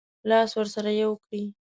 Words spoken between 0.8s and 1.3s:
یو